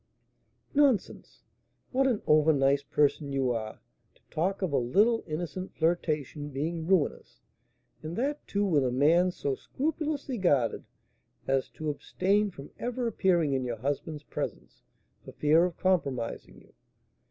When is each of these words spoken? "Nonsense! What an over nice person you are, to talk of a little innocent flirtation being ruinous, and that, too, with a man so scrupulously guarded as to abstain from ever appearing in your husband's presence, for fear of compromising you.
"Nonsense! 0.73 1.43
What 1.91 2.07
an 2.07 2.23
over 2.25 2.53
nice 2.53 2.81
person 2.81 3.31
you 3.31 3.51
are, 3.51 3.79
to 4.15 4.21
talk 4.31 4.63
of 4.63 4.73
a 4.73 4.77
little 4.77 5.23
innocent 5.27 5.75
flirtation 5.75 6.49
being 6.49 6.87
ruinous, 6.87 7.39
and 8.01 8.15
that, 8.15 8.47
too, 8.47 8.65
with 8.65 8.83
a 8.83 8.89
man 8.89 9.29
so 9.29 9.53
scrupulously 9.53 10.39
guarded 10.39 10.85
as 11.45 11.69
to 11.73 11.91
abstain 11.91 12.49
from 12.49 12.71
ever 12.79 13.05
appearing 13.05 13.53
in 13.53 13.63
your 13.63 13.77
husband's 13.77 14.23
presence, 14.23 14.81
for 15.23 15.33
fear 15.33 15.65
of 15.65 15.77
compromising 15.77 16.59
you. 16.59 16.73